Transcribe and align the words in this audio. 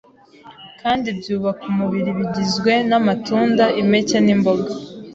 kandi 0.81 1.07
byubaka 1.17 1.63
umubiri 1.71 2.09
bigizwe 2.19 2.73
n’amatunda, 2.89 3.63
impeke 3.81 4.17
n’imboga, 4.25 4.69